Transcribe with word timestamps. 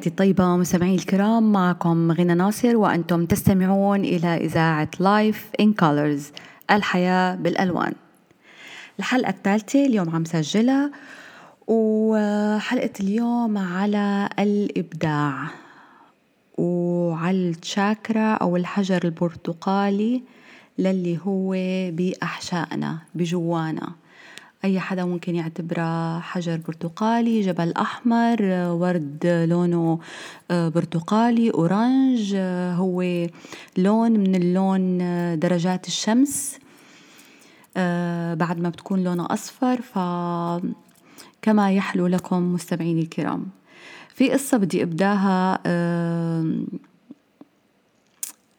تحياتي 0.00 0.10
الطيبة 0.10 0.56
مستمعي 0.56 0.94
الكرام 0.94 1.52
معكم 1.52 2.12
غنى 2.12 2.34
ناصر 2.34 2.76
وأنتم 2.76 3.26
تستمعون 3.26 4.00
إلى 4.00 4.36
إذاعة 4.36 4.90
لايف 5.00 5.50
إن 5.60 5.72
كولرز 5.72 6.32
الحياة 6.70 7.34
بالألوان. 7.34 7.92
الحلقة 8.98 9.30
الثالثة 9.30 9.86
اليوم 9.86 10.10
عم 10.10 10.24
سجلها 10.24 10.90
وحلقة 11.66 12.92
اليوم 13.00 13.58
على 13.58 14.28
الإبداع 14.38 15.34
وعلى 16.58 17.50
الشاكرا 17.50 18.34
أو 18.34 18.56
الحجر 18.56 19.04
البرتقالي 19.04 20.22
للي 20.78 21.18
هو 21.26 21.50
بأحشائنا 21.92 22.98
بجوانا. 23.14 23.92
أي 24.64 24.80
حدا 24.80 25.04
ممكن 25.04 25.34
يعتبره 25.34 26.20
حجر 26.20 26.60
برتقالي 26.66 27.40
جبل 27.40 27.72
أحمر 27.72 28.42
ورد 28.70 29.46
لونه 29.48 29.98
آه، 30.50 30.68
برتقالي 30.68 31.50
أورانج 31.50 32.32
آه، 32.36 32.74
هو 32.74 33.02
لون 33.76 34.12
من 34.12 34.34
اللون 34.34 35.00
آه، 35.00 35.34
درجات 35.34 35.86
الشمس. 35.86 36.58
بعد 38.36 38.60
ما 38.60 38.68
بتكون 38.68 39.04
لونه 39.04 39.26
أصفر 39.30 39.80
ف 39.82 39.98
كما 41.42 41.72
يحلو 41.72 42.06
لكم 42.06 42.54
مستمعيني 42.54 43.02
الكرام. 43.02 43.46
في 44.14 44.30
قصة 44.30 44.56
بدي 44.56 44.82
أبداها 44.82 45.60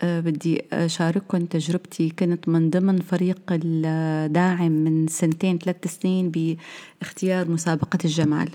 بدي 0.03 0.61
أشارككم 0.73 1.45
تجربتي. 1.45 2.09
كنت 2.09 2.49
من 2.49 2.69
ضمن 2.69 2.99
فريق 2.99 3.41
الداعم 3.51 4.71
من 4.71 5.07
سنتين 5.07 5.57
ثلاث 5.57 5.99
سنين 6.01 6.31
باختيار 6.31 7.49
مسابقة 7.49 7.99
الجمال. 8.05 8.49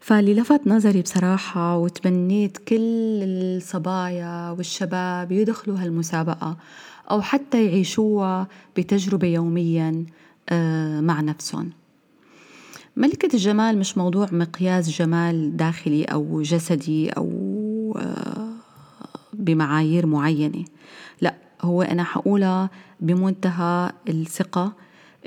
فاللي 0.00 0.34
لفت 0.34 0.66
نظري 0.66 1.02
بصراحة 1.02 1.76
وتمنيت 1.78 2.58
كل 2.58 2.78
الصبايا 3.22 4.50
والشباب 4.50 5.32
يدخلوا 5.32 5.78
هالمسابقة 5.78 6.56
أو 7.10 7.22
حتى 7.22 7.64
يعيشوها 7.66 8.46
بتجربة 8.76 9.26
يوميا 9.26 10.04
آه، 10.48 11.00
مع 11.00 11.20
نفسهم. 11.20 11.70
ملكة 12.96 13.34
الجمال 13.34 13.78
مش 13.78 13.98
موضوع 13.98 14.28
مقياس 14.32 14.90
جمال 14.90 15.56
داخلي 15.56 16.04
أو 16.04 16.42
جسدي 16.42 17.10
أو 17.10 17.28
آه، 17.98 18.47
بمعايير 19.38 20.06
معينة. 20.06 20.64
لا 21.20 21.34
هو 21.62 21.82
أنا 21.82 22.04
حقولها 22.04 22.70
بمنتهى 23.00 23.92
الثقة 24.08 24.72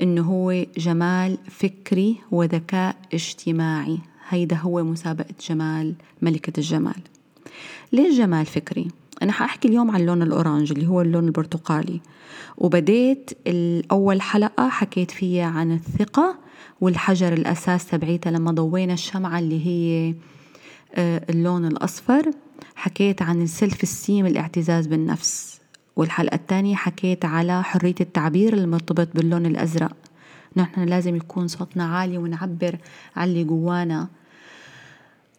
إنه 0.02 0.22
هو 0.22 0.64
جمال 0.76 1.38
فكري 1.50 2.16
وذكاء 2.30 2.96
اجتماعي. 3.14 3.98
هيدا 4.28 4.56
هو 4.56 4.84
مسابقة 4.84 5.34
جمال 5.48 5.94
ملكة 6.22 6.52
الجمال. 6.58 7.00
ليش 7.92 8.18
جمال 8.18 8.46
فكري؟ 8.46 8.88
أنا 9.22 9.32
حأحكي 9.32 9.68
اليوم 9.68 9.90
عن 9.90 10.00
اللون 10.00 10.22
الأورانج 10.22 10.72
اللي 10.72 10.86
هو 10.86 11.00
اللون 11.00 11.26
البرتقالي. 11.26 12.00
وبديت 12.58 13.30
الأول 13.46 14.22
حلقة 14.22 14.68
حكيت 14.68 15.10
فيها 15.10 15.46
عن 15.46 15.72
الثقة 15.72 16.38
والحجر 16.80 17.32
الأساس 17.32 17.86
تبعيتها 17.86 18.30
لما 18.30 18.52
ضوينا 18.52 18.92
الشمعة 18.92 19.38
اللي 19.38 19.66
هي 19.66 20.14
آه، 20.94 21.24
اللون 21.30 21.66
الأصفر. 21.66 22.30
حكيت 22.74 23.22
عن 23.22 23.42
ال 23.42 23.88
self-esteem 23.88 24.26
الاعتزاز 24.26 24.86
بالنفس 24.86 25.60
والحلقة 25.96 26.34
الثانية 26.34 26.74
حكيت 26.74 27.24
على 27.24 27.62
حرية 27.62 27.94
التعبير 28.00 28.54
المرتبط 28.54 29.08
باللون 29.14 29.46
الأزرق. 29.46 29.96
نحن 30.56 30.84
لازم 30.84 31.16
يكون 31.16 31.48
صوتنا 31.48 31.84
عالي 31.84 32.18
ونعبر 32.18 32.78
عن 33.16 33.28
اللي 33.28 33.44
جوانا 33.44 34.08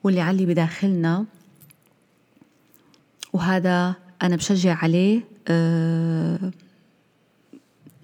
واللي 0.04 0.22
علي 0.22 0.46
بداخلنا. 0.46 1.26
وهذا 3.34 3.96
أنا 4.22 4.36
بشجع 4.36 4.78
عليه 4.84 5.22
أه 5.48 6.52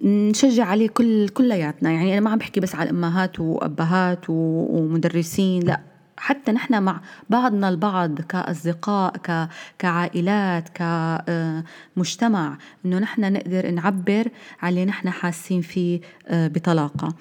نشجع 0.02 0.64
عليه 0.64 0.88
كل 0.88 1.28
كلياتنا. 1.28 1.90
يعني 1.90 2.12
أنا 2.12 2.20
ما 2.20 2.30
عم 2.30 2.38
بحكي 2.38 2.60
بس 2.60 2.74
على 2.74 2.90
الأمهات 2.90 3.40
وأبهات 3.40 4.24
ومدرسين 4.28 5.62
لا. 5.62 5.89
حتى 6.16 6.52
نحن 6.52 6.82
مع 6.82 7.00
بعضنا 7.30 7.68
البعض 7.68 8.20
كأصدقاء 8.20 9.48
كعائلات 9.78 10.68
كمجتمع 10.74 12.58
إنه 12.84 12.98
نحن 12.98 13.32
نقدر 13.32 13.70
نعبر 13.70 14.28
على 14.62 14.70
اللي 14.72 14.84
نحن 14.84 15.10
حاسين 15.10 15.60
فيه 15.60 16.00
آه، 16.28 16.48
بطلاقة. 16.48 17.14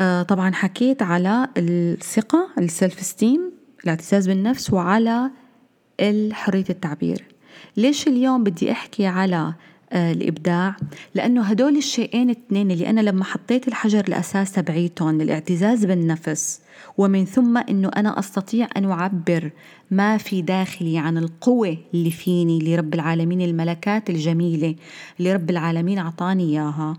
آه، 0.00 0.22
طبعا 0.22 0.52
حكيت 0.52 1.02
على 1.02 1.48
الثقة 1.58 2.48
السلف 2.58 3.00
ستيم 3.00 3.52
الاعتزاز 3.84 4.28
بالنفس 4.28 4.72
وعلى 4.72 5.30
حرية 6.32 6.64
التعبير. 6.70 7.24
ليش 7.76 8.08
اليوم 8.08 8.44
بدي 8.44 8.72
أحكي 8.72 9.06
على 9.06 9.36
آه، 9.36 9.54
الإبداع 9.92 10.76
لأنه 11.14 11.42
هدول 11.42 11.76
الشيئين 11.76 12.30
اثنين 12.30 12.70
اللي 12.70 12.90
أنا 12.90 13.00
لما 13.00 13.24
حطيت 13.24 13.68
الحجر 13.68 14.04
الأساس 14.08 14.52
تبعيتهم 14.52 15.20
الاعتزاز 15.20 15.84
بالنفس 15.84 16.60
ومن 16.98 17.24
ثم 17.24 17.56
أنه 17.56 17.90
أنا 17.96 18.18
أستطيع 18.18 18.68
أن 18.76 18.90
أعبر 18.90 19.50
ما 19.90 20.16
في 20.16 20.42
داخلي 20.42 20.98
عن 20.98 21.18
القوة 21.18 21.76
اللي 21.94 22.10
فيني 22.10 22.58
لرب 22.58 22.94
العالمين 22.94 23.40
الملكات 23.40 24.10
الجميلة 24.10 24.74
اللي 25.18 25.32
رب 25.32 25.50
العالمين 25.50 25.98
أعطاني 25.98 26.44
إياها. 26.44 26.96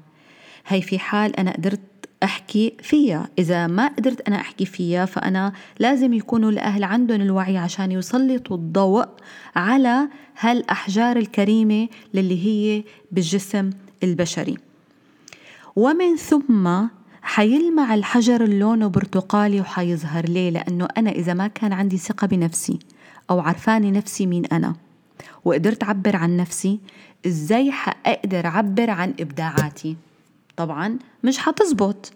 هي 0.68 0.82
في 0.82 1.00
حال 1.00 1.36
أنا 1.36 1.52
قدرت 1.54 1.80
أحكي 2.24 2.74
فيها. 2.82 3.30
إذا 3.40 3.68
ما 3.68 3.88
قدرت 3.88 4.28
أنا 4.28 4.36
أحكي 4.36 4.66
فيها 4.66 5.06
فأنا 5.06 5.54
لازم 5.80 6.14
يكونوا 6.14 6.52
الأهل 6.52 6.84
عندهم 6.84 7.22
الوعي 7.22 7.58
عشان 7.58 7.92
يسلطوا 7.92 8.58
الضوء 8.58 9.08
على 9.56 10.08
هالأحجار 10.40 11.18
الكريمة 11.18 11.88
للي 12.14 12.46
هي 12.46 12.84
بالجسم 13.12 13.70
البشري. 14.04 14.58
ومن 15.76 16.16
ثم 16.16 16.70
حيلمع 17.22 17.94
الحجر 17.94 18.44
اللون 18.44 18.88
برتقالي 18.88 19.62
وحيظهر 19.62 20.26
ليه؟ 20.26 20.50
لأنه 20.50 20.88
أنا 20.98 21.10
إذا 21.10 21.34
ما 21.34 21.48
كان 21.48 21.74
عندي 21.74 21.98
ثقة 21.98 22.28
بنفسي 22.28 22.80
أو 23.30 23.40
عرفاني 23.40 23.92
نفسي 23.92 24.26
مين 24.26 24.46
أنا 24.46 24.76
وقدرت 25.46 25.84
أعبر 25.84 26.16
عن 26.16 26.38
نفسي 26.38 26.80
إزاي 27.28 27.72
حأقدر 27.72 28.46
أعبر 28.46 28.90
عن 28.90 29.14
إبداعاتي؟ 29.20 29.96
طبعا 30.58 30.98
مش 31.24 31.38
حتزبط. 31.38 32.12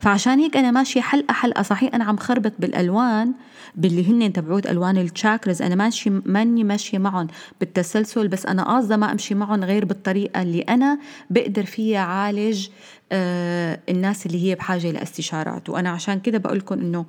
فعشان 0.00 0.38
هيك 0.38 0.56
أنا 0.56 0.70
ماشية 0.70 1.00
حلقة 1.00 1.32
حلقة 1.32 1.62
صحيح 1.62 1.94
أنا 1.94 2.04
عم 2.04 2.16
خربط 2.16 2.52
بالألوان 2.58 3.32
باللي 3.76 4.10
هن 4.10 4.32
تبعوت 4.32 4.66
ألوان 4.66 4.98
التشاكرز 4.98 5.62
أنا 5.62 5.74
ماشي 5.74 6.10
ماني 6.10 6.64
ماشية 6.64 6.98
معهم 6.98 7.26
بالتسلسل 7.60 8.28
بس 8.28 8.46
أنا 8.46 8.62
قاصدة 8.64 8.96
ما 8.96 9.12
أمشي 9.12 9.34
معهم 9.34 9.64
غير 9.64 9.84
بالطريقة 9.84 10.42
اللي 10.42 10.60
أنا 10.60 10.98
بقدر 11.30 11.64
فيها 11.64 12.00
عالج 12.00 12.68
آه 13.12 13.78
الناس 13.88 14.26
اللي 14.26 14.44
هي 14.50 14.54
بحاجة 14.54 14.90
لإستشارات. 14.90 15.68
وأنا 15.68 15.90
عشان 15.90 16.20
كده 16.20 16.38
بقول 16.38 16.58
لكم 16.58 16.74
إنه 16.80 17.06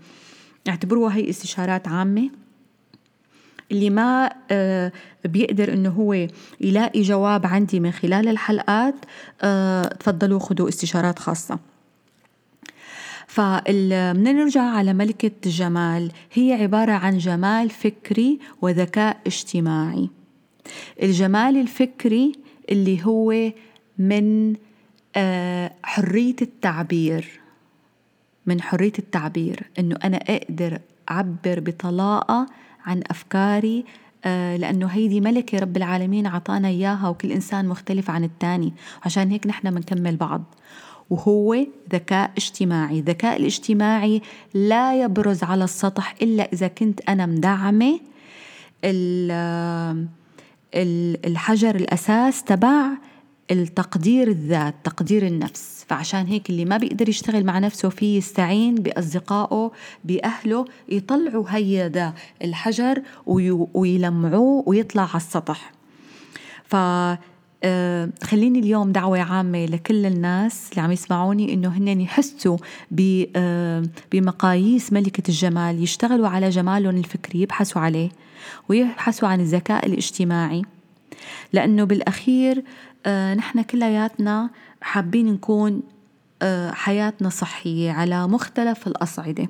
اعتبروها 0.67 1.15
هي 1.15 1.29
استشارات 1.29 1.87
عامة. 1.87 2.29
اللي 3.71 3.89
ما 3.89 4.29
آه، 4.51 4.91
بيقدر 5.25 5.73
إنه 5.73 5.89
هو 5.89 6.27
يلاقي 6.61 7.01
جواب 7.01 7.45
عندي 7.45 7.79
من 7.79 7.91
خلال 7.91 8.27
الحلقات 8.27 8.95
آه، 9.41 9.81
تفضلوا 9.81 10.39
خذوا 10.39 10.69
استشارات 10.69 11.19
خاصة. 11.19 11.59
فبدنا 13.27 14.31
نرجع 14.31 14.61
على 14.61 14.93
ملكة 14.93 15.31
الجمال 15.45 16.11
هي 16.33 16.53
عبارة 16.53 16.91
عن 16.91 17.17
جمال 17.17 17.69
فكري 17.69 18.39
وذكاء 18.61 19.17
اجتماعي. 19.27 20.09
الجمال 21.03 21.57
الفكري 21.57 22.31
اللي 22.69 23.05
هو 23.05 23.51
من 23.97 24.55
آه، 25.15 25.71
حرية 25.83 26.35
التعبير. 26.41 27.39
من 28.45 28.61
حرية 28.61 28.93
التعبير. 28.99 29.63
إنه 29.79 29.95
أنا 30.03 30.17
أقدر 30.17 30.79
أعبر 31.11 31.59
بطلاقة 31.59 32.47
عن 32.85 33.03
أفكاري 33.11 33.85
آه، 34.25 34.57
لأنه 34.57 34.87
هيدي 34.87 35.21
ملكة 35.21 35.59
رب 35.59 35.77
العالمين 35.77 36.27
عطانا 36.27 36.67
إياها 36.67 37.09
وكل 37.09 37.31
إنسان 37.31 37.67
مختلف 37.67 38.09
عن 38.09 38.23
التاني. 38.23 38.73
عشان 39.05 39.29
هيك 39.29 39.47
نحن 39.47 39.71
بنكمل 39.71 40.15
بعض. 40.15 40.43
وهو 41.09 41.57
ذكاء 41.91 42.31
اجتماعي. 42.37 42.99
الذكاء 42.99 43.39
الاجتماعي 43.39 44.21
لا 44.53 45.01
يبرز 45.01 45.43
على 45.43 45.63
السطح 45.63 46.15
إلا 46.21 46.49
إذا 46.53 46.67
كنت 46.67 47.01
أنا 47.09 47.25
مدعمة 47.25 47.99
الحجر 51.25 51.75
الأساس 51.75 52.43
تبع 52.43 52.87
التقدير 53.51 54.27
الذات 54.27 54.75
تقدير 54.83 55.27
النفس. 55.27 55.85
فعشان 55.87 56.25
هيك 56.25 56.49
اللي 56.49 56.65
ما 56.65 56.77
بيقدر 56.77 57.09
يشتغل 57.09 57.45
مع 57.45 57.59
نفسه 57.59 57.89
فيه 57.89 58.17
يستعين 58.17 58.75
بأصدقائه 58.75 59.71
بأهله 60.03 60.65
يطلعوا 60.89 61.45
هيدا 61.47 62.13
الحجر 62.43 63.01
ويلمعوه 63.73 64.63
ويطلع 64.67 65.03
على 65.03 65.15
السطح. 65.15 65.71
ف 66.65 66.75
آه، 67.65 68.09
خليني 68.23 68.59
اليوم 68.59 68.91
دعوة 68.91 69.19
عامة 69.19 69.65
لكل 69.65 70.05
الناس 70.05 70.69
اللي 70.71 70.81
عم 70.81 70.91
يسمعوني 70.91 71.53
إنه 71.53 71.69
هن 71.69 72.01
يحسوا 72.01 72.57
آه، 73.35 73.83
بمقاييس 74.11 74.93
ملكة 74.93 75.29
الجمال 75.29 75.83
يشتغلوا 75.83 76.27
على 76.27 76.49
جمالهم 76.49 76.97
الفكري 76.97 77.41
يبحثوا 77.41 77.81
عليه 77.81 78.09
ويبحثوا 78.69 79.27
عن 79.27 79.39
الذكاء 79.39 79.85
الاجتماعي. 79.85 80.61
لأنه 81.53 81.83
بالأخير 81.83 82.63
نحن 83.07 83.61
كلياتنا 83.61 84.49
حابين 84.81 85.33
نكون 85.33 85.83
حياتنا 86.71 87.29
صحية 87.29 87.91
على 87.91 88.27
مختلف 88.27 88.87
الأصعدة 88.87 89.47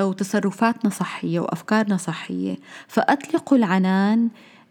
وتصرفاتنا 0.00 0.90
صحية 0.90 1.40
وأفكارنا 1.40 1.96
صحية. 1.96 2.56
فأطلقوا 2.88 3.58
العنان 3.58 4.28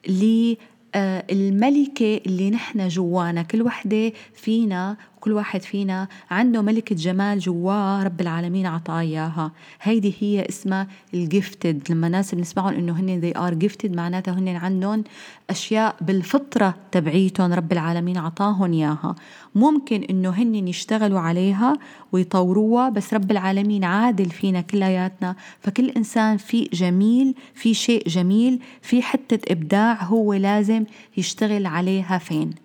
للملكة 0.07 2.21
اللي 2.25 2.49
نحن 2.49 2.87
جوانا. 2.87 3.41
كل 3.41 3.61
وحدة 3.61 4.11
فينا 4.33 4.97
كل 5.25 5.31
واحد 5.31 5.61
فينا 5.61 6.07
عنده 6.31 6.61
ملكة 6.61 6.95
جمال 6.95 7.39
جواه 7.39 8.03
رب 8.03 8.21
العالمين 8.21 8.65
عطاه 8.65 8.99
إياها. 8.99 9.51
هيدي 9.81 10.13
هي 10.19 10.45
اسمها 10.49 10.87
الجفتد 11.13 11.81
لما 11.89 12.09
ناس 12.09 12.35
بنسمعهم 12.35 12.73
إنه 12.73 12.99
هن 12.99 13.21
they 13.21 13.37
are 13.37 13.65
gifted 13.65 13.95
معناتها 13.95 14.33
هن 14.33 14.47
عندهم 14.47 15.03
أشياء 15.49 15.95
بالفطرة 16.01 16.75
تبعيتهم 16.91 17.53
رب 17.53 17.71
العالمين 17.71 18.17
عطاهم 18.17 18.73
إياها. 18.73 19.15
ممكن 19.55 20.03
إنه 20.03 20.29
هن 20.29 20.67
يشتغلوا 20.67 21.19
عليها 21.19 21.77
ويطوروها 22.11 22.89
بس 22.89 23.13
رب 23.13 23.31
العالمين 23.31 23.83
عادل 23.83 24.29
فينا 24.29 24.61
كلياتنا. 24.61 25.35
فكل 25.59 25.89
إنسان 25.89 26.37
في 26.37 26.69
جميل 26.73 27.35
في 27.53 27.73
شيء 27.73 28.07
جميل 28.07 28.59
في 28.81 29.01
حتة 29.01 29.51
إبداع 29.51 30.03
هو 30.03 30.33
لازم 30.33 30.85
يشتغل 31.17 31.65
عليها 31.65 32.17
فين؟ 32.17 32.64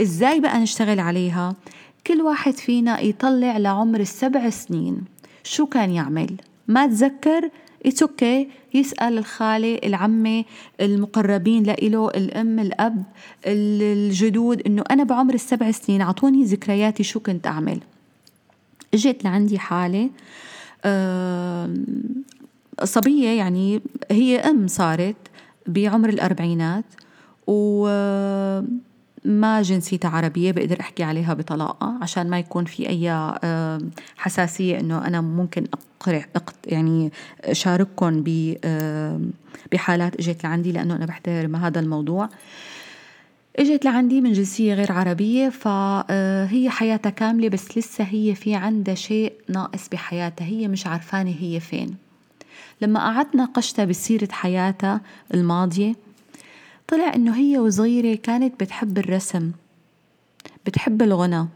إزاي 0.00 0.40
بقى 0.40 0.58
نشتغل 0.60 1.00
عليها؟ 1.00 1.54
كل 2.06 2.22
واحد 2.22 2.52
فينا 2.52 3.00
يطلع 3.00 3.56
لعمر 3.56 4.00
السبع 4.00 4.50
سنين 4.50 5.04
شو 5.44 5.66
كان 5.66 5.90
يعمل؟ 5.90 6.34
ما 6.68 6.86
تذكر 6.86 7.50
أوكي. 8.02 8.48
يسأل 8.74 9.18
الخالة 9.18 9.78
العمة 9.84 10.44
المقربين 10.80 11.62
لإله 11.62 12.08
الأم 12.08 12.58
الأب 12.58 13.02
الجدود 13.46 14.62
إنه 14.66 14.84
أنا 14.90 15.04
بعمر 15.04 15.34
السبع 15.34 15.70
سنين 15.70 16.00
أعطوني 16.00 16.44
ذكرياتي 16.44 17.02
شو 17.02 17.20
كنت 17.20 17.46
أعمل 17.46 17.80
إجت 18.94 19.24
لعندي 19.24 19.58
حالة 19.58 20.10
صبية 22.84 23.28
يعني 23.28 23.80
هي 24.10 24.38
أم 24.38 24.66
صارت 24.66 25.16
بعمر 25.66 26.08
الأربعينات 26.08 26.84
و 27.46 27.88
ما 29.24 29.62
جنسيتها 29.62 30.08
عربية 30.08 30.52
بقدر 30.52 30.80
أحكي 30.80 31.02
عليها 31.02 31.34
بطلاقة 31.34 31.94
عشان 32.02 32.30
ما 32.30 32.38
يكون 32.38 32.64
في 32.64 32.88
أي 32.88 33.34
حساسية 34.16 34.80
إنه 34.80 35.06
أنا 35.06 35.20
ممكن 35.20 35.64
أقرع 36.00 36.24
يعني 36.66 37.12
شارككم 37.52 38.24
بحالات 39.72 40.16
إجت 40.16 40.44
لعندي 40.44 40.72
لأنه 40.72 40.96
أنا 40.96 41.06
بحترم 41.06 41.56
هذا 41.56 41.80
الموضوع. 41.80 42.28
إجت 43.56 43.84
لعندي 43.84 44.20
من 44.20 44.32
جنسية 44.32 44.74
غير 44.74 44.92
عربية 44.92 45.48
فهي 45.48 46.70
حياتها 46.70 47.10
كاملة 47.10 47.48
بس 47.48 47.78
لسه 47.78 48.04
هي 48.04 48.34
في 48.34 48.54
عندها 48.54 48.94
شيء 48.94 49.32
ناقص 49.48 49.88
بحياتها 49.88 50.44
هي 50.44 50.68
مش 50.68 50.86
عارفانة 50.86 51.34
هي 51.40 51.60
فين. 51.60 51.96
لما 52.80 53.00
قعدت 53.00 53.34
ناقشتها 53.34 53.84
بسيرة 53.84 54.28
حياتها 54.32 55.00
الماضية 55.34 55.94
طلع 56.88 57.14
إنه 57.14 57.36
هي 57.36 57.58
وصغيرة 57.58 58.16
كانت 58.16 58.60
بتحب 58.60 58.98
الرسم 58.98 59.52
بتحب 60.66 61.02
الغنى 61.02 61.46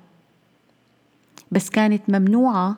بس 1.51 1.71
كانت 1.71 2.03
ممنوعة 2.09 2.77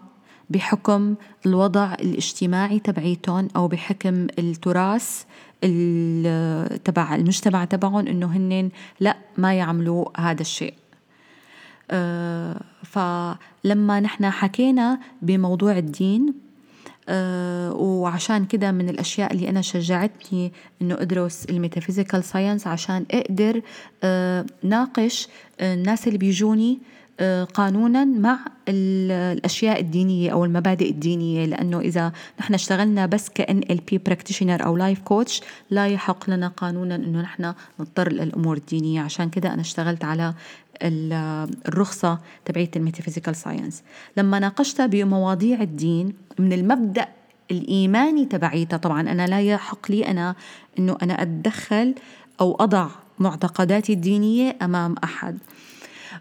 بحكم 0.50 1.14
الوضع 1.46 1.94
الاجتماعي 1.94 2.78
تبعيتهم 2.78 3.48
أو 3.56 3.68
بحكم 3.68 4.26
التراث 4.38 5.24
تبع 6.84 7.14
المجتمع 7.14 7.64
تبعهم 7.64 8.06
إنه 8.06 8.26
هن 8.26 8.70
لا 9.00 9.16
ما 9.38 9.54
يعملوا 9.54 10.20
هذا 10.20 10.40
الشيء. 10.40 10.74
أه 11.90 12.60
فلما 12.82 14.00
نحن 14.00 14.30
حكينا 14.30 15.00
بموضوع 15.22 15.78
الدين 15.78 16.26
آه، 16.28 16.43
وعشان 17.08 18.44
كده 18.44 18.72
من 18.72 18.88
الأشياء 18.88 19.32
اللي 19.32 19.48
أنا 19.48 19.62
شجعتني 19.62 20.52
إنه 20.82 20.94
أدرس 20.94 21.44
ال 21.44 21.50
metaphysical 21.50 22.24
science 22.24 22.66
عشان 22.66 23.04
أقدر 23.10 23.62
آه، 24.04 24.46
ناقش 24.62 25.28
الناس 25.60 26.06
اللي 26.06 26.18
بيجوني 26.18 26.78
آه، 27.20 27.44
قانونا 27.44 28.04
مع 28.04 28.38
الأشياء 28.68 29.80
الدينية 29.80 30.32
أو 30.32 30.44
المبادئ 30.44 30.90
الدينية. 30.90 31.46
لأنه 31.46 31.80
إذا 31.80 32.12
نحن 32.40 32.54
اشتغلنا 32.54 33.06
بس 33.06 33.28
ك 33.28 33.40
NLP 33.40 33.98
practitioner 33.98 34.64
أو 34.64 34.76
life 34.76 35.00
coach 35.00 35.42
لا 35.70 35.86
يحق 35.86 36.30
لنا 36.30 36.48
قانونا 36.48 36.94
إنه 36.94 37.20
نحن 37.20 37.54
نضطر 37.80 38.12
للأمور 38.12 38.56
الدينية. 38.56 39.00
عشان 39.00 39.30
كده 39.30 39.52
أنا 39.54 39.60
اشتغلت 39.60 40.04
على 40.04 40.34
الرخصة 40.82 42.18
تبعية 42.44 42.70
ال 42.76 42.81
metaphysical 42.81 43.36
science. 43.36 43.82
لما 44.16 44.38
ناقشتها 44.38 44.86
بمواضيع 44.86 45.62
الدين 45.62 46.12
من 46.38 46.52
المبدأ 46.52 47.06
الإيماني 47.50 48.24
تبعيتها 48.24 48.76
طبعا 48.76 49.00
أنا 49.00 49.26
لا 49.26 49.40
يحق 49.40 49.90
لي 49.90 50.08
أنا 50.08 50.34
أنه 50.78 50.96
أنا 51.02 51.22
أتدخل 51.22 51.94
أو 52.40 52.54
أضع 52.54 52.88
معتقداتي 53.18 53.92
الدينية 53.92 54.56
أمام 54.62 54.94
أحد. 55.04 55.38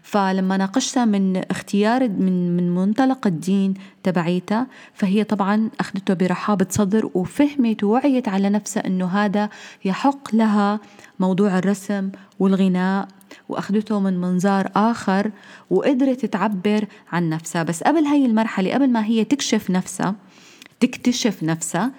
فلما 0.02 0.56
ناقشتها 0.56 1.04
من 1.04 1.36
اختيار 1.36 2.08
من 2.08 2.56
من 2.56 2.74
منطلق 2.74 3.26
الدين 3.26 3.74
تبعيتها 4.02 4.66
فهي 4.94 5.24
طبعا 5.24 5.70
أخذته 5.80 6.14
برحابة 6.14 6.66
صدر 6.70 7.10
وفهمت 7.14 7.84
ووعيت 7.84 8.28
على 8.28 8.50
نفسها 8.50 8.86
إنه 8.86 9.06
هذا 9.06 9.48
يحق 9.84 10.34
لها 10.34 10.80
موضوع 11.20 11.58
الرسم 11.58 12.10
والغناء 12.38 13.08
وأخذته 13.48 14.00
من 14.00 14.20
منظار 14.20 14.70
آخر 14.76 15.30
وقدرت 15.70 16.26
تعبر 16.26 16.84
عن 17.12 17.28
نفسها. 17.28 17.62
بس 17.62 17.82
قبل 17.82 18.04
هاي 18.04 18.26
المرحلة 18.26 18.74
قبل 18.74 18.90
ما 18.90 19.04
هي 19.04 19.24
تكشف 19.24 19.70
نفسها 19.70 20.14
تكتشف 20.80 21.42
نفسها 21.42 21.92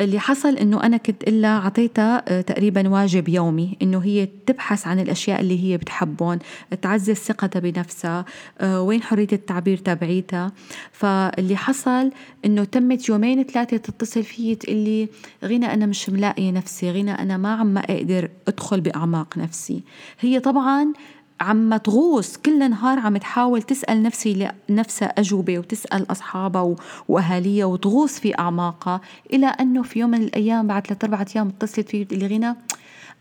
اللي 0.00 0.20
حصل 0.20 0.56
إنه 0.56 0.82
أنا 0.82 0.96
كنت 0.96 1.22
إلا 1.22 1.48
اعطيتها 1.48 2.24
آه، 2.28 2.40
تقريبا 2.40 2.88
واجب 2.88 3.28
يومي 3.28 3.76
إنه 3.82 3.98
هي 3.98 4.28
تبحث 4.46 4.86
عن 4.86 5.00
الأشياء 5.00 5.40
اللي 5.40 5.64
هي 5.64 5.76
بتحبهم 5.76 6.38
تعزز 6.82 7.14
ثقتها 7.14 7.60
بنفسها 7.60 8.24
آه، 8.60 8.82
وين 8.82 9.02
حرية 9.02 9.28
التعبير 9.32 9.76
تبعيتها. 9.76 10.52
فاللي 10.92 11.56
حصل 11.56 12.10
إنه 12.44 12.64
تمت 12.64 13.08
يومين 13.08 13.42
ثلاثة 13.42 13.76
تتصل 13.76 14.22
فيي 14.22 14.54
تقول 14.54 14.76
لي 14.76 15.08
غنى 15.44 15.74
أنا 15.74 15.86
مش 15.86 16.10
ملاقية 16.10 16.50
نفسي 16.50 16.90
غنى 16.90 17.12
أنا 17.12 17.36
ما 17.36 17.54
عم 17.54 17.78
أقدر 17.78 18.28
أدخل 18.48 18.80
بأعماق 18.80 19.38
نفسي. 19.38 19.82
هي 20.20 20.40
طبعا 20.40 20.92
عم 21.40 21.76
تغوص 21.76 22.36
كل 22.36 22.70
نهار 22.70 22.98
عم 22.98 23.16
تحاول 23.16 23.62
تسأل 23.62 24.02
نفسي 24.02 24.50
نفسها 24.70 25.08
أجوبة 25.08 25.58
وتسأل 25.58 26.10
أصحابها 26.10 26.76
وأهاليها 27.08 27.64
وتغوص 27.64 28.18
في 28.18 28.38
أعماقها 28.38 29.00
إلى 29.32 29.46
أنه 29.46 29.82
في 29.82 29.98
يوم 29.98 30.10
من 30.10 30.22
الأيام 30.22 30.66
بعد 30.66 30.86
ثلاث 30.86 31.04
أربعة 31.04 31.26
أيام 31.36 31.48
اتصلت 31.48 31.88
فيه 31.88 32.06
غنى 32.12 32.54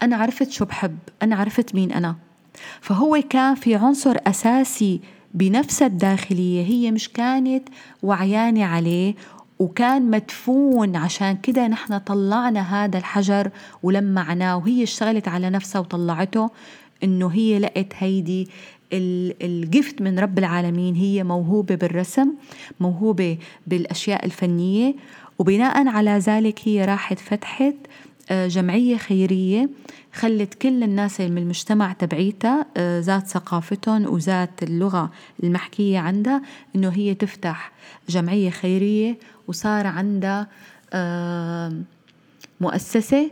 أنا 0.02 0.18
عرفت 0.18 0.52
شو 0.52 0.66
بحب 0.66 0.98
أنا 1.24 1.36
عرفت 1.36 1.76
مين 1.76 1.92
أنا. 1.92 2.16
فهو 2.82 3.24
كان 3.30 3.56
في 3.56 3.76
عنصر 3.76 4.16
أساسي 4.28 5.02
بنفسها 5.34 5.88
الداخلية 5.88 6.66
هي 6.66 6.92
مش 6.92 7.10
كانت 7.10 7.70
وعيانة 8.04 8.66
عليه 8.66 9.16
وكان 9.60 10.10
مدفون 10.10 10.96
عشان 10.96 11.38
كده 11.38 11.68
نحن 11.68 11.98
طلعنا 11.98 12.86
هذا 12.86 12.98
الحجر 12.98 13.52
ولمعناه 13.84 14.58
وهي 14.58 14.84
اشتغلت 14.84 15.28
على 15.28 15.50
نفسها 15.50 15.80
وطلعته. 15.80 16.50
إنه 17.04 17.28
هي 17.28 17.60
لقت 17.60 17.94
هيدي 17.98 18.48
الجفت 18.94 20.02
من 20.02 20.20
رب 20.20 20.40
العالمين 20.40 20.96
هي 20.96 21.24
موهوبة 21.24 21.76
بالرسم 21.76 22.34
موهوبة 22.80 23.38
بالأشياء 23.68 24.26
الفنية 24.26 24.96
وبناء 25.40 25.88
على 25.88 26.12
ذلك 26.12 26.60
هي 26.64 26.86
راحت 26.86 27.20
فتحت 27.20 27.76
آه، 28.32 28.48
جمعية 28.48 28.98
خيرية 28.98 29.70
خلت 30.14 30.54
كل 30.54 30.84
الناس 30.84 31.22
من 31.22 31.38
المجتمع 31.38 31.94
تبعيتها 31.94 32.66
آه، 32.78 33.00
ذات 33.00 33.28
ثقافتهم 33.28 34.06
وذات 34.06 34.64
اللغة 34.64 35.12
المحكية 35.44 36.00
عندها 36.00 36.42
إنه 36.76 36.90
هي 36.90 37.14
تفتح 37.14 37.72
جمعية 38.10 38.50
خيرية 38.50 39.18
وصار 39.48 39.88
عندها 39.88 40.48
مؤسسة 42.62 43.32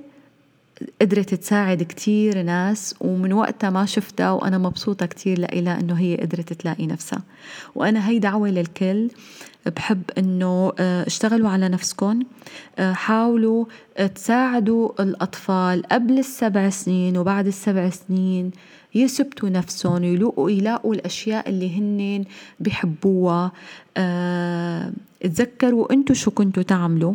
قدرت 1.01 1.33
تساعد 1.33 1.83
كتير 1.83 2.41
ناس 2.41 2.95
ومن 3.01 3.33
وقتها 3.33 3.69
ما 3.69 3.85
شفتها 3.85 4.31
وأنا 4.31 4.57
مبسوطة 4.57 5.05
كتير 5.05 5.39
لإلها 5.39 5.79
إنه 5.79 5.93
هي 5.93 6.17
قدرت 6.17 6.53
تلاقي 6.53 6.87
نفسها. 6.87 7.21
وأنا 7.75 8.09
هي 8.09 8.19
دعوة 8.19 8.49
للكل. 8.49 9.09
بحب 9.75 10.01
إنه 10.17 10.73
آه، 10.79 11.07
اشتغلوا 11.07 11.49
على 11.49 11.69
نفسكم 11.69 12.19
آه، 12.79 12.93
حاولوا 12.93 13.65
تساعدوا 14.15 15.03
الأطفال 15.03 15.83
قبل 15.91 16.19
السبع 16.19 16.69
سنين 16.69 17.17
وبعد 17.17 17.47
السبع 17.47 17.89
سنين 17.89 18.51
يثبتوا 18.95 19.49
نفسهم 19.49 20.03
يلاقوا 20.03 20.51
يلاقوا 20.51 20.93
الأشياء 20.93 21.49
اللي 21.49 21.77
هن 21.79 22.25
بحبوها 22.59 23.51
تذكروا 25.21 25.93
أنتم 25.93 26.13
شو 26.13 26.31
كنتوا 26.31 26.63
تعملوا. 26.63 27.13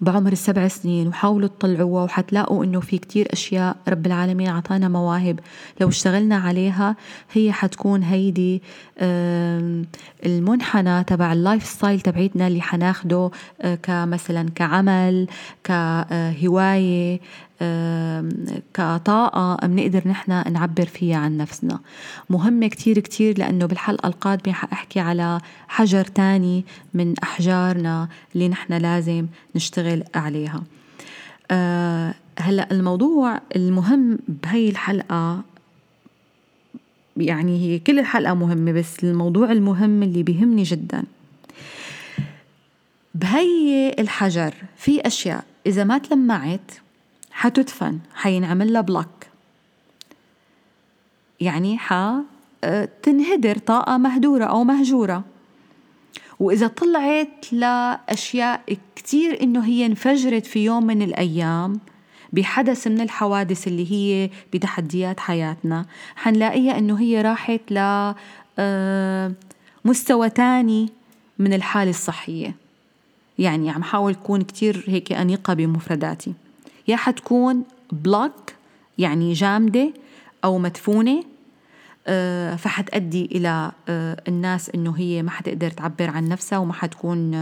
بعمر 0.00 0.32
السبع 0.32 0.68
سنين 0.68 1.08
وحاولوا 1.08 1.48
تطلعوها 1.48 2.04
وحتلاقوا 2.04 2.64
إنه 2.64 2.80
في 2.80 2.98
كتير 2.98 3.28
أشياء 3.32 3.76
رب 3.88 4.06
العالمين 4.06 4.48
أعطانا 4.48 4.88
مواهب. 4.88 5.40
لو 5.80 5.88
اشتغلنا 5.88 6.36
عليها 6.36 6.96
هي 7.32 7.52
حتكون 7.52 8.02
هيدي 8.02 8.62
المنحنى 10.26 11.04
تبع 11.04 11.32
ال 11.32 11.64
lifestyle 11.66 12.00
تبعيتنا 12.00 12.46
اللي 12.46 12.60
حناخده 12.60 13.30
آه، 13.60 13.74
كمثلا 13.74 14.50
كعمل 14.54 15.26
كهوايه 15.64 17.20
كطاقة 18.74 19.66
بنقدر 19.66 20.08
نحن 20.08 20.52
نعبر 20.52 20.86
فيها 20.86 21.16
عن 21.16 21.36
نفسنا. 21.36 21.80
مهمة 22.30 22.68
كتير 22.68 22.98
كتير 22.98 23.38
لأنه 23.38 23.66
بالحلقة 23.66 24.06
القادمة 24.06 24.54
حأحكي 24.54 25.00
على 25.00 25.40
حجر 25.68 26.04
تاني 26.04 26.64
من 26.94 27.14
أحجارنا 27.22 28.08
اللي 28.34 28.48
نحن 28.48 28.72
لازم 28.72 29.26
نشتغل 29.54 30.04
عليها. 30.14 30.62
أه 31.50 32.14
هلأ 32.38 32.68
الموضوع 32.72 33.40
المهم 33.56 34.18
بهي 34.28 34.68
الحلقة 34.68 35.42
يعني 37.16 37.58
هي 37.60 37.78
كل 37.78 37.98
الحلقة 37.98 38.34
مهمة 38.34 38.72
بس 38.72 39.04
الموضوع 39.04 39.52
المهم 39.52 40.02
اللي 40.02 40.22
بيهمني 40.22 40.62
جدا. 40.62 41.04
بهي 43.14 43.94
الحجر 43.98 44.54
في 44.76 45.00
أشياء 45.06 45.44
إذا 45.66 45.84
ما 45.84 45.98
تلمعت 45.98 46.70
حتدفن 47.40 47.98
حينعمل 48.14 48.72
لها 48.72 48.80
بلوك 48.80 49.08
يعني 51.40 51.78
ح 51.78 51.92
آه، 52.64 52.88
تنهدر 53.02 53.58
طاقة 53.58 53.96
مهدورة 53.96 54.44
أو 54.44 54.64
مهجورة. 54.64 55.24
وإذا 56.40 56.66
طلعت 56.66 57.52
لأشياء 57.52 58.78
كتير 58.96 59.42
إنه 59.42 59.64
هي 59.64 59.86
انفجرت 59.86 60.46
في 60.46 60.64
يوم 60.64 60.86
من 60.86 61.02
الأيام 61.02 61.80
بحدث 62.32 62.86
من 62.86 63.00
الحوادث 63.00 63.68
اللي 63.68 63.92
هي 63.92 64.30
بتحديات 64.52 65.20
حياتنا 65.20 65.86
حنلاقيها 66.16 66.78
إنه 66.78 67.00
هي 67.00 67.22
راحت 67.22 67.60
ل 67.70 67.78
آه، 68.58 69.32
مستوى 69.84 70.30
تاني 70.30 70.88
من 71.38 71.52
الحالة 71.52 71.90
الصحية. 71.90 72.54
يعني 73.38 73.70
عم 73.70 73.82
حاول 73.82 74.14
كون 74.14 74.42
كتير 74.42 74.84
هيك 74.86 75.12
أنيقة 75.12 75.54
بمفرداتي. 75.54 76.34
يا 76.90 76.96
حتكون 76.96 77.64
بلوك 77.92 78.52
يعني 78.98 79.32
جامدة 79.32 79.92
أو 80.44 80.58
مدفونة 80.58 81.24
آه، 82.06 82.56
فحتأدي 82.56 83.24
إلى 83.24 83.72
آه، 83.88 84.22
الناس 84.28 84.70
إنه 84.70 84.94
هي 84.98 85.22
ما 85.22 85.30
حتقدر 85.30 85.70
تعبر 85.70 86.10
عن 86.10 86.28
نفسها 86.28 86.58
وما 86.58 86.72
حتكون 86.72 87.34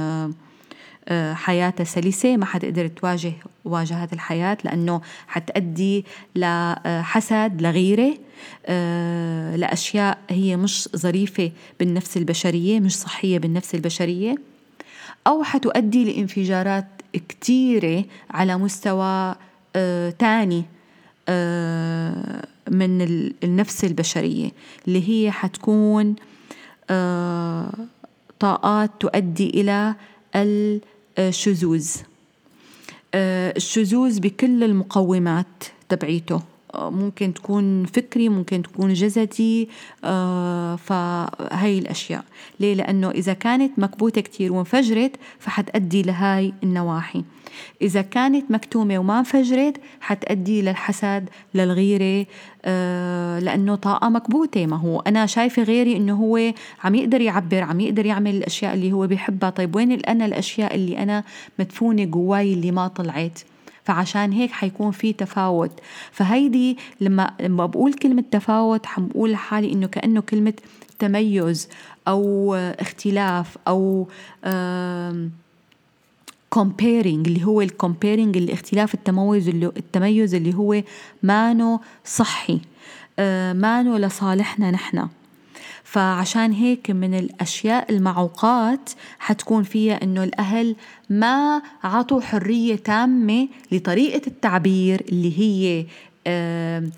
آه، 1.09 1.35
حياتها 1.35 1.85
سلسة 1.85 2.37
ما 2.37 2.47
حتقدر 2.47 2.87
تواجه 2.87 3.33
واجهات 3.65 4.13
الحياة 4.13 4.59
لأنه 4.65 5.01
حتأدي 5.27 6.05
لحسد 6.37 7.63
لغيرة 7.63 8.15
لأشياء 9.57 10.19
هي 10.31 10.57
مش 10.57 10.89
ظريفة 10.97 11.53
بالنفس 11.81 12.17
البشرية 12.17 12.81
مش 12.81 12.97
صحية 12.97 13.39
بالنفس 13.39 13.75
البشرية. 13.75 14.35
أو 15.27 15.43
حتؤدي 15.43 16.05
لانفجارات 16.05 16.87
كتيرة 17.29 18.05
على 18.31 18.57
مستوى 18.57 19.35
آه 19.77 20.11
تاني 20.11 20.65
آه 21.29 22.47
من 22.71 23.03
النفس 23.45 23.85
البشرية 23.85 24.51
اللي 24.89 25.09
هي 25.09 25.31
حتكون 25.31 26.17
آه 26.91 27.71
طاقات 28.41 28.91
تؤدي 29.01 29.51
إلى 29.51 29.95
الشذوذ. 31.19 31.91
الشذوذ 33.15 34.21
بكل 34.21 34.65
المقومات 34.65 35.65
تبعيته. 35.89 36.43
ممكن 36.83 37.35
تكون 37.35 37.85
فكري 37.85 38.29
ممكن 38.29 38.63
تكون 38.63 38.93
جسدي 38.93 39.69
آه 40.05 40.77
فهي 40.77 41.79
الأشياء. 41.79 42.25
ليه؟ 42.61 42.75
لأنه 42.75 43.11
إذا 43.11 43.33
كانت 43.33 43.79
مكبوتة 43.79 44.21
كتير 44.21 44.53
وانفجرت 44.53 45.17
فحتأدي 45.39 46.03
لهاي 46.03 46.53
النواحي. 46.63 47.25
إذا 47.83 48.03
كانت 48.03 48.51
مكتومة 48.51 48.99
وما 48.99 49.19
انفجرت 49.19 49.77
حتأدي 50.01 50.63
للحسد 50.63 51.29
للغيرة 51.55 52.27
آه 52.65 53.39
لأنه 53.39 53.75
طاقة 53.75 54.09
مكبوتة. 54.09 54.67
ما 54.67 54.77
هو 54.77 55.01
أنا 55.01 55.27
شايفة 55.27 55.63
غيري 55.63 55.97
إنه 55.97 56.15
هو 56.15 56.53
عم 56.85 56.95
يقدر 56.95 57.21
يعبر 57.21 57.63
عم 57.63 57.81
يقدر 57.81 58.07
يعمل 58.07 58.37
الأشياء 58.37 58.75
اللي 58.75 58.93
هو 58.93 59.07
بيحبها. 59.07 59.51
طيب 59.51 59.77
وين 59.77 59.93
أنا 59.93 60.27
الأشياء 60.27 60.75
اللي 60.75 60.99
أنا 60.99 61.25
مدفونة 61.59 62.05
جواي 62.05 62.53
اللي 62.53 62.71
ما 62.71 62.89
طلعت؟ 62.89 63.39
فعشان 63.89 64.33
هيك 64.33 64.51
حيكون 64.51 64.91
في 64.91 65.13
تفاوت. 65.13 65.71
فهيدي 66.13 66.79
لما 67.01 67.35
لما 67.41 67.67
بقول 67.67 67.93
كلمة 67.93 68.25
تفاوت 68.31 68.87
حنقول 68.87 69.33
لحالي 69.33 69.73
إنه 69.73 69.87
كأنه 69.87 70.21
كلمة 70.21 70.53
تميز 70.99 71.69
أو 72.09 72.55
اختلاف 72.55 73.59
أو 73.69 74.09
comparing 76.55 77.27
اللي 77.27 77.45
هو 77.45 77.61
ال 77.61 77.68
comparing 77.68 78.37
الاختلاف 78.37 78.95
التميز 78.95 79.49
اللي 79.49 79.67
التميز 79.67 80.35
اللي 80.35 80.55
هو 80.55 80.83
مانو 81.23 81.81
صحي 82.05 82.61
آه، 83.19 83.53
مانو 83.53 83.97
لصالحنا 83.97 84.71
نحن. 84.71 85.09
فعشان 85.85 86.53
هيك 86.53 86.91
من 86.91 87.15
الأشياء 87.15 87.93
المعوقات 87.93 88.91
حتكون 89.19 89.63
فيها 89.63 90.03
إنه 90.03 90.25
الأهل 90.25 90.77
ما 91.11 91.63
عطوا 91.85 92.21
حرية 92.21 92.77
تامة 92.77 93.49
لطريقة 93.73 94.23
التعبير 94.27 95.05
اللي 95.09 95.39
هي 95.39 95.87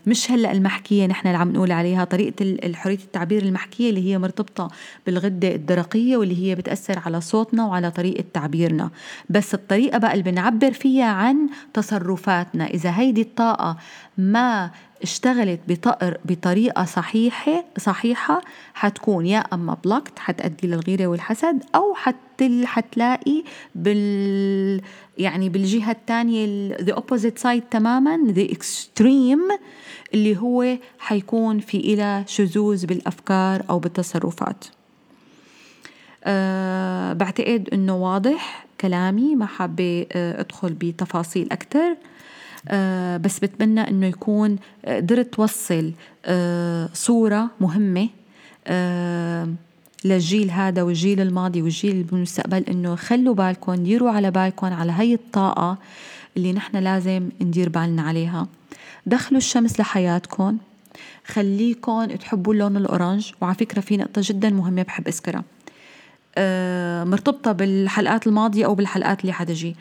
مش 0.06 0.30
هلأ 0.30 0.52
المحكية 0.52 1.06
نحن 1.06 1.28
اللي 1.28 1.38
عم 1.38 1.52
نقول 1.52 1.72
عليها 1.72 2.04
طريقة 2.04 2.58
حرية 2.74 2.94
التعبير 2.98 3.42
المحكية 3.42 3.90
اللي 3.90 4.10
هي 4.10 4.18
مرتبطة 4.18 4.68
بالغدة 5.06 5.54
الدرقية 5.54 6.16
واللي 6.16 6.46
هي 6.46 6.54
بتأثر 6.54 6.98
على 6.98 7.20
صوتنا 7.20 7.64
وعلى 7.66 7.90
طريقة 7.90 8.24
تعبيرنا. 8.34 8.90
بس 9.30 9.54
الطريقة 9.54 9.98
بقى 9.98 10.12
اللي 10.12 10.22
بنعبر 10.22 10.72
فيها 10.72 11.04
عن 11.06 11.48
تصرفاتنا. 11.74 12.66
إذا 12.66 12.90
هيدي 12.98 13.20
الطاقة 13.20 13.76
ما 14.18 14.70
اشتغلت 15.02 15.60
بطريقة 16.24 16.84
صحيحة 16.84 17.64
صحيحة 17.78 18.40
حتكون 18.74 19.26
يا 19.26 19.38
أما 19.38 19.76
بلوكت 19.84 20.18
حتأدي 20.18 20.66
للغيرة 20.66 21.06
والحسد 21.06 21.62
أو 21.74 21.94
حتل 21.94 22.66
حتلاقي 22.66 23.42
بال 23.74 24.80
يعني 25.18 25.48
بالجهة 25.48 25.90
الثانية 25.90 26.76
the 26.76 26.92
opposite 26.92 27.42
side 27.42 27.62
تماما 27.70 28.34
the 28.34 28.54
extreme 28.54 29.58
اللي 30.14 30.36
هو 30.36 30.76
حيكون 30.98 31.58
في 31.58 31.78
إلى 31.78 32.24
شذوذ 32.26 32.86
بالأفكار 32.86 33.62
أو 33.70 33.78
بالتصرفات. 33.78 34.64
أه 36.24 37.12
بعتقد 37.12 37.68
أنه 37.72 37.96
واضح 37.96 38.66
كلامي 38.80 39.34
ما 39.34 39.46
حابة 39.46 40.06
أه 40.12 40.40
أدخل 40.40 40.72
بتفاصيل 40.72 41.48
أكثر 41.52 41.96
بس 43.18 43.38
بتمنى 43.38 43.80
أنه 43.80 44.06
يكون 44.06 44.56
قدرت 44.86 45.34
توصل 45.34 45.92
صورة 46.92 47.50
مهمة 47.60 48.08
أه 48.66 49.48
للجيل 50.04 50.50
هذا 50.50 50.82
والجيل 50.82 51.20
الماضي 51.20 51.62
والجيل 51.62 52.02
بالمستقبل 52.02 52.64
إنه 52.68 52.94
خلوا 52.94 53.34
بالكم 53.34 53.74
ديروا 53.74 54.10
على 54.10 54.30
بالكم 54.30 54.66
على 54.66 54.92
هي 54.96 55.14
الطاقة 55.14 55.78
اللي 56.36 56.52
نحن 56.52 56.76
لازم 56.76 57.28
ندير 57.40 57.68
بالنا 57.68 58.02
عليها. 58.02 58.46
دخلوا 59.06 59.38
الشمس 59.38 59.80
لحياتكم. 59.80 60.58
خليكم 61.26 62.04
تحبوا 62.06 62.52
اللون 62.52 62.76
الأورانج. 62.76 63.32
وعلى 63.40 63.54
فكرة 63.54 63.80
في 63.80 63.96
نقطة 63.96 64.22
جدا 64.24 64.50
مهمة 64.50 64.82
بحب 64.82 65.08
أذكرها. 65.08 65.44
آه 66.36 67.04
مرتبطة 67.04 67.52
بالحلقات 67.52 68.26
الماضية 68.26 68.64
أو 68.66 68.74
بالحلقات 68.74 69.20
اللي 69.20 69.32
حتجي. 69.32 69.76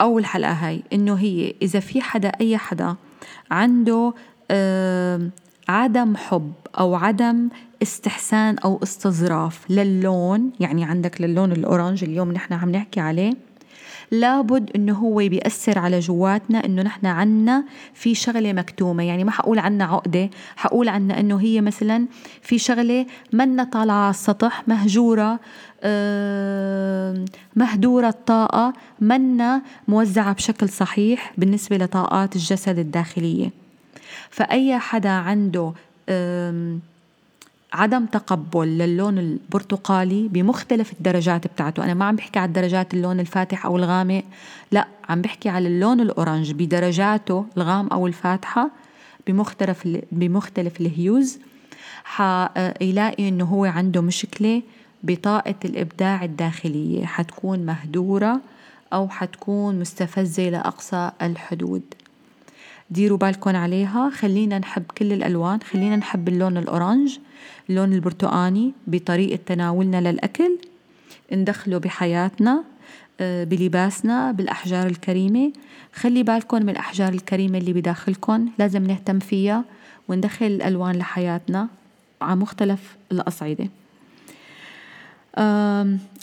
أول 0.00 0.26
حلقة 0.26 0.52
هاي 0.52 0.82
إنه 0.92 1.14
هي 1.14 1.54
إذا 1.62 1.80
في 1.80 2.00
حدا 2.00 2.28
أي 2.28 2.58
حدا 2.58 2.96
عنده 3.50 4.12
عدم 5.68 6.16
حب 6.16 6.52
أو 6.78 6.94
عدم 6.94 7.48
استحسان 7.82 8.58
أو 8.58 8.80
استظراف 8.82 9.70
للون 9.70 10.52
يعني 10.60 10.84
عندك 10.84 11.20
للون 11.20 11.52
الأورانج 11.52 12.04
اليوم 12.04 12.32
نحن 12.32 12.54
عم 12.54 12.70
نحكي 12.70 13.00
عليه 13.00 13.32
لابد 14.10 14.70
إنه 14.76 14.92
هو 14.92 15.16
بيأثر 15.16 15.78
على 15.78 15.98
جواتنا 15.98 16.64
إنه 16.64 16.82
نحن 16.82 17.06
عنا 17.06 17.64
في 17.94 18.14
شغلة 18.14 18.52
مكتومة. 18.52 19.02
يعني 19.02 19.24
ما 19.24 19.30
حقول 19.30 19.58
عنا 19.58 19.84
عقدة 19.84 20.30
حقول 20.56 20.88
عنا 20.88 21.20
إنه 21.20 21.40
هي 21.40 21.60
مثلا 21.60 22.06
في 22.42 22.58
شغلة 22.58 23.06
منا 23.32 23.64
طالعة 23.64 23.94
على 23.94 24.10
السطح 24.10 24.68
مهجورة 24.68 25.40
مهدورة 27.56 28.08
الطاقة 28.08 28.72
منا 29.00 29.62
موزعة 29.88 30.32
بشكل 30.32 30.68
صحيح 30.68 31.32
بالنسبة 31.38 31.76
لطاقات 31.76 32.36
الجسد 32.36 32.78
الداخلية. 32.78 33.50
فأي 34.30 34.78
حدا 34.78 35.08
عنده 35.08 35.72
عدم 37.72 38.06
تقبل 38.06 38.78
للون 38.78 39.18
البرتقالي 39.18 40.28
بمختلف 40.28 40.92
الدرجات 40.92 41.46
بتاعته. 41.46 41.84
أنا 41.84 41.94
ما 41.94 42.04
عم 42.04 42.16
بحكي 42.16 42.38
على 42.38 42.48
الدرجات 42.48 42.94
اللون 42.94 43.20
الفاتح 43.20 43.66
أو 43.66 43.76
الغامق 43.76 44.22
لا 44.72 44.86
عم 45.08 45.22
بحكي 45.22 45.48
على 45.48 45.68
اللون 45.68 46.00
الأورنج 46.00 46.52
بدرجاته 46.52 47.46
الغام 47.56 47.86
أو 47.86 48.06
الفاتحة 48.06 48.70
بمختلف 49.26 49.88
بمختلف 50.12 50.80
الهيوز. 50.80 51.38
حيلاقي 52.04 53.28
إنه 53.28 53.44
هو 53.44 53.64
عنده 53.64 54.00
مشكلة 54.00 54.62
بطاقة 55.02 55.54
الإبداع 55.64 56.24
الداخلية. 56.24 57.06
حتكون 57.06 57.58
مهدورة 57.58 58.40
أو 58.92 59.08
حتكون 59.08 59.80
مستفزة 59.80 60.48
لأقصى 60.48 61.10
الحدود. 61.22 61.82
ديروا 62.90 63.18
بالكم 63.18 63.56
عليها. 63.56 64.10
خلينا 64.10 64.58
نحب 64.58 64.84
كل 64.98 65.12
الألوان. 65.12 65.60
خلينا 65.62 65.96
نحب 65.96 66.28
اللون 66.28 66.56
الأورنج 66.56 67.18
اللون 67.70 67.92
البرتقاني 67.92 68.72
بطريقة 68.86 69.38
تناولنا 69.46 70.10
للأكل. 70.10 70.58
ندخله 71.32 71.78
بحياتنا 71.78 72.64
آه، 73.20 73.44
بلباسنا 73.44 74.32
بالأحجار 74.32 74.86
الكريمة. 74.86 75.52
خلي 75.94 76.22
بالكم 76.22 76.62
من 76.62 76.68
الأحجار 76.68 77.12
الكريمة 77.12 77.58
اللي 77.58 77.72
بداخلكم. 77.72 78.48
لازم 78.58 78.84
نهتم 78.84 79.18
فيها 79.18 79.64
وندخل 80.08 80.46
الألوان 80.46 80.96
لحياتنا 80.96 81.68
على 82.20 82.36
مختلف 82.36 82.96
الأصعدة. 83.12 83.68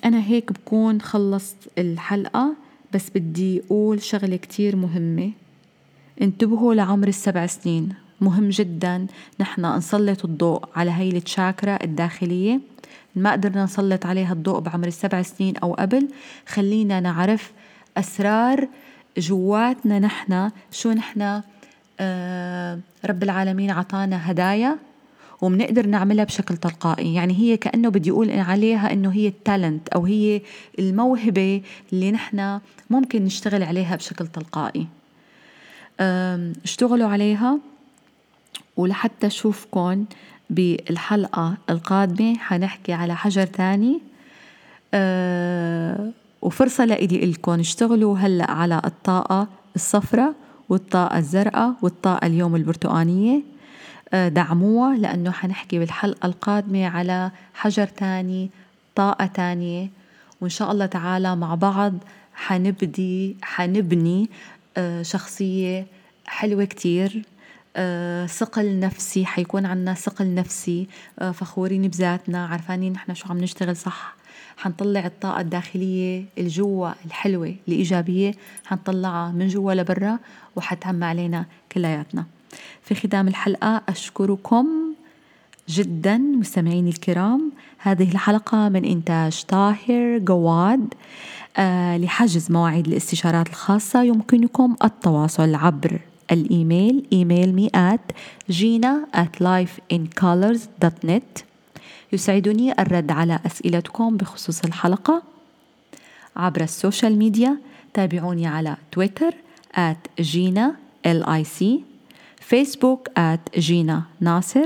أنا 0.05 0.23
هيك 0.25 0.51
بكون 0.51 1.01
خلصت 1.01 1.57
الحلقة 1.77 2.53
بس 2.93 3.09
بدي 3.15 3.61
أقول 3.65 4.01
شغلة 4.01 4.35
كتير 4.35 4.75
مهمة. 4.75 5.31
انتبهوا 6.21 6.73
لعمر 6.73 7.07
السبع 7.07 7.45
سنين. 7.45 7.89
مهم 8.21 8.49
جدا 8.49 9.07
نحن 9.39 9.65
نسلط 9.65 10.25
الضوء 10.25 10.63
على 10.75 10.91
هاي 10.91 11.09
التشاكرا 11.09 11.83
الداخلية. 11.83 12.61
ما 13.15 13.31
قدرنا 13.31 13.63
نسلط 13.63 14.05
عليها 14.05 14.33
الضوء 14.33 14.59
بعمر 14.59 14.87
السبع 14.87 15.21
سنين 15.21 15.57
أو 15.57 15.73
قبل. 15.73 16.07
خلينا 16.47 16.99
نعرف 16.99 17.51
أسرار 17.97 18.67
جواتنا 19.17 19.99
نحن 19.99 20.51
شو 20.71 20.91
نحن 20.91 21.41
آه 21.99 22.79
رب 23.05 23.23
العالمين 23.23 23.71
عطانا 23.71 24.31
هدايا 24.31 24.77
وبنقدر 25.41 25.87
نعملها 25.87 26.23
بشكل 26.23 26.57
تلقائي. 26.57 27.13
يعني 27.13 27.33
هي 27.33 27.57
كأنه 27.57 27.89
بدي 27.89 28.11
أقول 28.11 28.31
عليها 28.31 28.93
أنه 28.93 29.11
هي 29.11 29.27
التالنت 29.27 29.89
أو 29.89 30.05
هي 30.05 30.41
الموهبة 30.79 31.61
اللي 31.93 32.11
نحن 32.11 32.59
ممكن 32.89 33.23
نشتغل 33.23 33.63
عليها 33.63 33.95
بشكل 33.95 34.27
تلقائي. 34.27 34.87
اشتغلوا 35.99 37.07
عليها 37.07 37.59
ولحتى 38.77 39.27
أشوفكم 39.27 40.05
بالحلقة 40.49 41.57
القادمة. 41.69 42.37
حنحكي 42.37 42.93
على 42.93 43.15
حجر 43.15 43.45
تاني. 43.45 44.01
أه 44.93 46.11
وفرصة 46.41 46.85
لإلي 46.85 47.23
إلكم 47.23 47.59
اشتغلوا 47.59 48.17
هلأ 48.17 48.51
على 48.51 48.81
الطاقة 48.85 49.47
الصفراء 49.75 50.33
والطاقة 50.69 51.17
الزرقاء 51.17 51.73
والطاقة 51.81 52.27
اليوم 52.27 52.55
البرتقانية. 52.55 53.41
أه 54.13 54.27
دعموها 54.27 54.97
لأنه 54.97 55.31
حنحكي 55.31 55.79
بالحلقة 55.79 56.25
القادمة 56.25 56.87
على 56.87 57.31
حجر 57.53 57.87
تاني 57.87 58.49
طاقة 58.95 59.25
تانية. 59.25 59.89
وإن 60.41 60.49
شاء 60.49 60.71
الله 60.71 60.85
تعالى 60.85 61.35
مع 61.35 61.55
بعض 61.55 61.93
حنبدي 62.35 63.35
حنبني 63.41 64.29
شخصية 65.01 65.85
حلوة 66.25 66.65
كتير. 66.65 67.23
آه، 67.75 68.25
ثقل 68.25 68.79
نفسي 68.79 69.25
حيكون 69.25 69.65
عنا 69.65 69.93
ثقل 69.93 70.33
نفسي. 70.33 70.87
آه، 71.19 71.31
فخورين 71.31 71.87
بذاتنا 71.87 72.45
عرفانين 72.45 72.93
نحن 72.93 73.13
شو 73.13 73.29
عم 73.29 73.37
نشتغل 73.37 73.75
صح. 73.75 74.15
حنطلع 74.57 75.05
الطاقة 75.05 75.41
الداخلية 75.41 76.25
الجوا 76.37 76.91
الحلوة 77.05 77.55
الإيجابية 77.67 78.31
حنطلعها 78.65 79.31
من 79.31 79.47
جوا 79.47 79.73
لبرا 79.73 80.19
وحتهم 80.55 81.03
علينا 81.03 81.45
كلياتنا. 81.71 82.25
في 82.81 82.95
ختام 82.95 83.27
الحلقة 83.27 83.81
أشكركم 83.89 84.67
جدا 85.69 86.17
مستمعيني 86.17 86.89
الكرام. 86.89 87.51
هذه 87.77 88.11
الحلقة 88.11 88.69
من 88.69 88.85
إنتاج 88.85 89.43
طاهر 89.47 90.17
جواد. 90.17 90.79
آه 90.79 91.42
لحجز 91.97 92.51
مواعيد 92.51 92.87
الاستشارات 92.87 93.49
الخاصة 93.49 94.03
يمكنكم 94.03 94.75
التواصل 94.83 95.55
عبر 95.55 95.99
الإيميل 96.31 97.07
email 97.13 97.55
me 97.55 97.69
at 97.69 98.13
جينا 98.49 99.05
at 99.15 99.43
lifeincolors.net 99.43 101.43
يسعدني 102.13 102.81
الرد 102.81 103.11
على 103.11 103.39
أسئلتكم 103.45 104.17
بخصوص 104.17 104.65
الحلقة. 104.65 105.23
عبر 106.35 106.61
السوشيال 106.61 107.17
ميديا 107.17 107.57
تابعوني 107.93 108.47
على 108.47 108.77
تويتر 108.91 109.33
at 109.75 110.21
جينا 110.21 110.75
LIC 111.07 111.63
فيسبوك 112.41 113.07
at 113.07 113.59
جينا 113.59 114.03
ناصر. 114.19 114.65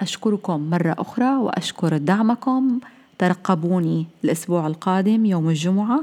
أشكركم 0.00 0.70
مرة 0.70 0.94
أخرى 0.98 1.36
وأشكر 1.36 1.96
دعمكم. 1.96 2.80
ترقبوني 3.18 4.06
الأسبوع 4.24 4.66
القادم 4.66 5.26
يوم 5.26 5.48
الجمعة. 5.48 6.00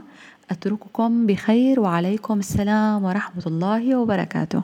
أترككم 0.52 1.26
بخير 1.26 1.80
وعليكم 1.80 2.39
السلام 2.39 3.04
ورحمة 3.04 3.43
الله 3.47 3.95
وبركاته. 3.95 4.62